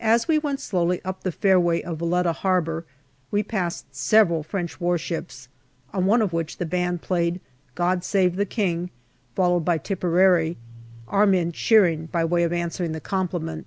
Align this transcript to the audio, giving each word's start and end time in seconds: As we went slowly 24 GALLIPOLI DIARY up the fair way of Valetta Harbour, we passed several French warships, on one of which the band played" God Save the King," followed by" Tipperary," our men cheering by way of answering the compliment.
As 0.00 0.26
we 0.26 0.38
went 0.40 0.58
slowly 0.58 0.98
24 0.98 1.02
GALLIPOLI 1.04 1.04
DIARY 1.04 1.18
up 1.18 1.22
the 1.22 1.38
fair 1.40 1.60
way 1.60 1.82
of 1.84 1.98
Valetta 1.98 2.32
Harbour, 2.32 2.84
we 3.30 3.44
passed 3.44 3.94
several 3.94 4.42
French 4.42 4.80
warships, 4.80 5.46
on 5.92 6.04
one 6.04 6.20
of 6.20 6.32
which 6.32 6.56
the 6.56 6.66
band 6.66 7.00
played" 7.00 7.40
God 7.76 8.02
Save 8.02 8.34
the 8.34 8.44
King," 8.44 8.90
followed 9.36 9.64
by" 9.64 9.78
Tipperary," 9.78 10.56
our 11.06 11.26
men 11.28 11.52
cheering 11.52 12.06
by 12.06 12.24
way 12.24 12.42
of 12.42 12.52
answering 12.52 12.90
the 12.90 13.00
compliment. 13.00 13.66